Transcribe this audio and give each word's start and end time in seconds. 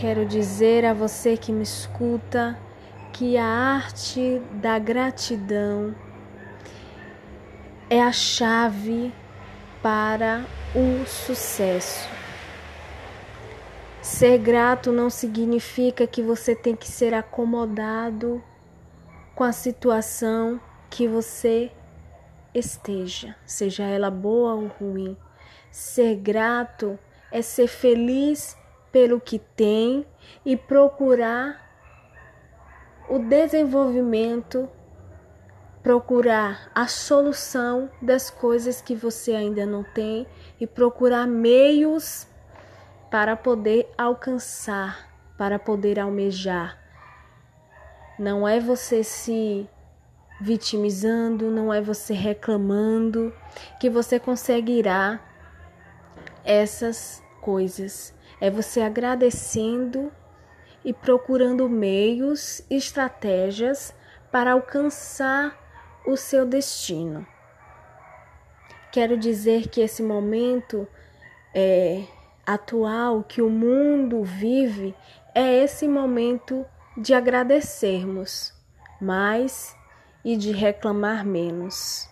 Quero 0.00 0.24
dizer 0.24 0.84
a 0.84 0.94
você 0.94 1.36
que 1.36 1.50
me 1.50 1.64
escuta 1.64 2.56
que 3.12 3.36
a 3.36 3.44
arte 3.44 4.40
da 4.52 4.78
gratidão 4.78 5.92
é 7.90 8.00
a 8.00 8.12
chave 8.12 9.12
para 9.82 10.44
o 10.72 11.04
sucesso. 11.04 12.08
Ser 14.00 14.38
grato 14.38 14.92
não 14.92 15.10
significa 15.10 16.06
que 16.06 16.22
você 16.22 16.54
tem 16.54 16.76
que 16.76 16.86
ser 16.86 17.12
acomodado 17.12 18.40
com 19.34 19.42
a 19.42 19.50
situação 19.50 20.60
que 20.88 21.08
você 21.08 21.72
esteja, 22.54 23.34
seja 23.44 23.82
ela 23.82 24.12
boa 24.12 24.54
ou 24.54 24.68
ruim. 24.68 25.16
Ser 25.72 26.14
grato 26.14 26.96
é 27.32 27.42
ser 27.42 27.66
feliz 27.66 28.56
pelo 28.98 29.20
que 29.20 29.38
tem 29.38 30.04
e 30.44 30.56
procurar 30.56 31.64
o 33.08 33.20
desenvolvimento, 33.20 34.68
procurar 35.84 36.68
a 36.74 36.88
solução 36.88 37.88
das 38.02 38.28
coisas 38.28 38.82
que 38.82 38.96
você 38.96 39.36
ainda 39.36 39.64
não 39.64 39.84
tem 39.84 40.26
e 40.60 40.66
procurar 40.66 41.28
meios 41.28 42.26
para 43.08 43.36
poder 43.36 43.88
alcançar, 43.96 45.08
para 45.38 45.60
poder 45.60 46.00
almejar. 46.00 46.76
Não 48.18 48.48
é 48.48 48.58
você 48.58 49.04
se 49.04 49.70
vitimizando, 50.40 51.52
não 51.52 51.72
é 51.72 51.80
você 51.80 52.14
reclamando 52.14 53.32
que 53.78 53.88
você 53.88 54.18
conseguirá 54.18 55.20
essas 56.44 57.22
coisas. 57.40 58.17
É 58.40 58.50
você 58.50 58.80
agradecendo 58.80 60.12
e 60.84 60.92
procurando 60.92 61.68
meios 61.68 62.62
estratégias 62.70 63.94
para 64.30 64.52
alcançar 64.52 65.56
o 66.06 66.16
seu 66.16 66.46
destino. 66.46 67.26
Quero 68.90 69.16
dizer 69.16 69.68
que 69.68 69.80
esse 69.80 70.02
momento 70.02 70.86
é, 71.54 72.04
atual 72.46 73.22
que 73.22 73.42
o 73.42 73.50
mundo 73.50 74.22
vive 74.22 74.94
é 75.34 75.62
esse 75.62 75.86
momento 75.86 76.64
de 76.96 77.12
agradecermos 77.12 78.54
mais 79.00 79.76
e 80.24 80.36
de 80.36 80.52
reclamar 80.52 81.24
menos. 81.24 82.08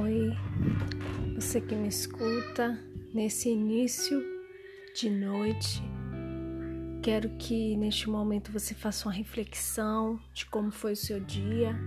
Oi, 0.00 0.36
você 1.36 1.60
que 1.60 1.74
me 1.74 1.86
escuta 1.86 2.76
nesse 3.12 3.50
início 3.50 4.24
de 4.92 5.08
noite. 5.08 5.80
Quero 7.00 7.28
que 7.38 7.76
neste 7.76 8.10
momento 8.10 8.50
você 8.50 8.74
faça 8.74 9.06
uma 9.06 9.14
reflexão 9.14 10.18
de 10.32 10.46
como 10.46 10.72
foi 10.72 10.94
o 10.94 10.96
seu 10.96 11.20
dia, 11.20 11.78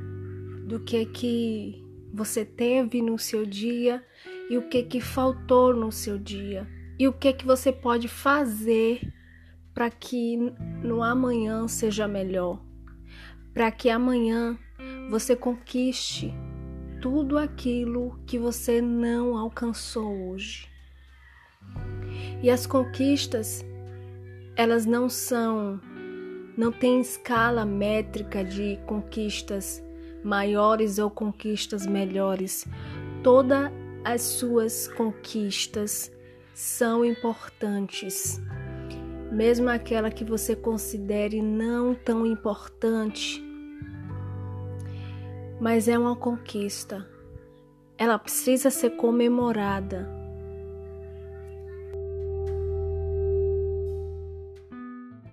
do 0.67 0.79
que 0.79 1.05
que 1.07 1.83
você 2.13 2.45
teve 2.45 3.01
no 3.01 3.19
seu 3.19 3.45
dia 3.45 4.01
e 4.49 4.57
o 4.57 4.69
que 4.69 4.83
que 4.83 5.01
faltou 5.01 5.75
no 5.75 5.91
seu 5.91 6.17
dia 6.17 6.65
e 6.97 7.09
o 7.09 7.13
que 7.13 7.33
que 7.33 7.45
você 7.45 7.73
pode 7.73 8.07
fazer 8.07 9.01
para 9.73 9.89
que 9.89 10.37
no 10.81 11.03
amanhã 11.03 11.67
seja 11.67 12.07
melhor, 12.07 12.63
para 13.53 13.69
que 13.69 13.89
amanhã 13.89 14.57
você 15.09 15.35
conquiste 15.35 16.33
tudo 17.01 17.37
aquilo 17.37 18.19
que 18.25 18.37
você 18.37 18.81
não 18.81 19.37
alcançou 19.37 20.29
hoje. 20.29 20.67
E 22.41 22.49
as 22.49 22.65
conquistas, 22.65 23.65
elas 24.55 24.85
não 24.85 25.09
são, 25.09 25.79
não 26.57 26.71
tem 26.71 27.01
escala 27.01 27.65
métrica 27.65 28.43
de 28.43 28.79
conquistas 28.85 29.83
maiores 30.23 30.99
ou 30.99 31.09
conquistas 31.09 31.85
melhores. 31.85 32.65
Todas 33.23 33.71
as 34.03 34.21
suas 34.21 34.87
conquistas 34.87 36.11
são 36.53 37.03
importantes. 37.05 38.41
Mesmo 39.31 39.69
aquela 39.69 40.09
que 40.09 40.23
você 40.23 40.55
considere 40.55 41.41
não 41.41 41.93
tão 41.93 42.25
importante, 42.25 43.46
mas 45.59 45.87
é 45.87 45.97
uma 45.97 46.15
conquista. 46.15 47.07
Ela 47.97 48.17
precisa 48.19 48.69
ser 48.69 48.91
comemorada 48.91 50.16